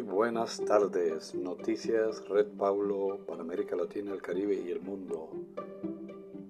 [0.00, 1.32] buenas tardes.
[1.32, 5.30] Noticias Red Pablo para América Latina, el Caribe y el mundo.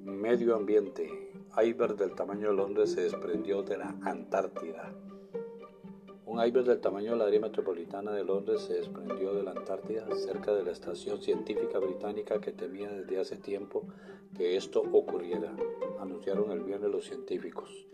[0.05, 1.31] Medio ambiente.
[1.63, 4.95] Iber del tamaño de Londres se desprendió de la Antártida.
[6.25, 10.07] Un iceberg del tamaño de la área metropolitana de Londres se desprendió de la Antártida
[10.17, 13.85] cerca de la estación científica británica que temía desde hace tiempo
[14.35, 15.55] que esto ocurriera,
[16.01, 17.87] anunciaron el viernes los científicos.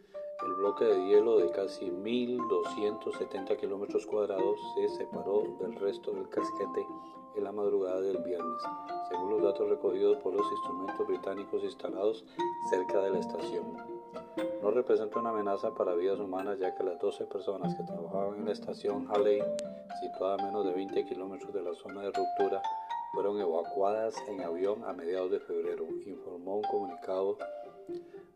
[0.46, 6.86] El bloque de hielo de casi 1.270 kilómetros cuadrados se separó del resto del casquete
[7.34, 8.62] en la madrugada del viernes,
[9.08, 12.24] según los datos recogidos por los instrumentos británicos instalados
[12.70, 13.76] cerca de la estación.
[14.62, 18.44] No representa una amenaza para vidas humanas ya que las 12 personas que trabajaban en
[18.44, 19.42] la estación Halley,
[20.00, 22.62] situada a menos de 20 kilómetros de la zona de ruptura,
[23.12, 27.36] fueron evacuadas en avión a mediados de febrero, informó un comunicado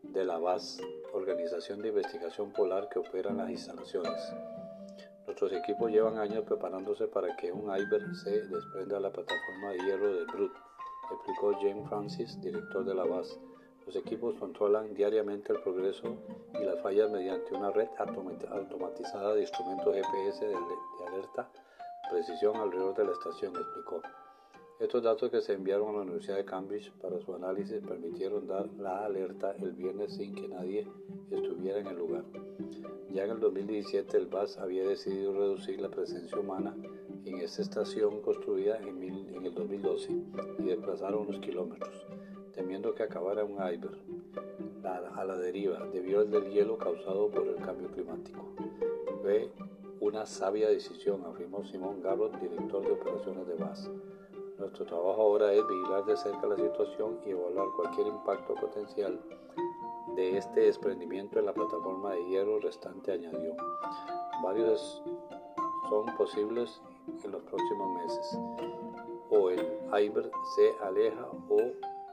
[0.03, 0.81] de la BAS,
[1.13, 4.33] Organización de Investigación Polar que opera en las instalaciones.
[5.25, 9.79] Nuestros equipos llevan años preparándose para que un iceberg se desprenda de la plataforma de
[9.79, 10.53] hierro de Brut,
[11.11, 13.39] explicó James Francis, director de la BAS.
[13.85, 16.17] Los equipos controlan diariamente el progreso
[16.53, 20.55] y las fallas mediante una red automatizada de instrumentos GPS de
[21.07, 21.49] alerta
[22.11, 24.01] precisión alrededor de la estación, explicó.
[24.81, 28.67] Estos datos que se enviaron a la Universidad de Cambridge para su análisis permitieron dar
[28.79, 30.87] la alerta el viernes sin que nadie
[31.29, 32.23] estuviera en el lugar.
[33.11, 36.75] Ya en el 2017 el BAS había decidido reducir la presencia humana
[37.25, 40.13] en esta estación construida en, el 2012
[40.57, 42.07] y desplazar unos kilómetros
[42.51, 43.99] temiendo que acabara un iceberg
[44.83, 48.55] a la deriva debido al del hielo causado por el cambio climático.
[49.21, 49.51] Fue
[49.99, 53.91] una sabia decisión, afirmó Simón Garrett, director de operaciones de BAS.
[54.61, 59.19] Nuestro trabajo ahora es vigilar de cerca la situación y evaluar cualquier impacto potencial
[60.15, 63.55] de este desprendimiento en la plataforma de hierro restante, añadió.
[64.43, 65.01] Varios
[65.89, 66.79] son posibles
[67.23, 68.39] en los próximos meses.
[69.31, 69.67] O el
[69.99, 71.57] iceberg se aleja o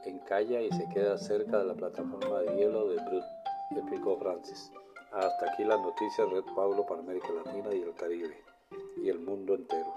[0.05, 3.23] encalla y se queda cerca de la plataforma de hielo de Brut,
[3.75, 4.71] explicó Francis.
[5.11, 8.43] Hasta aquí las noticias Red Pablo para América Latina y el Caribe
[9.03, 9.93] y el mundo entero.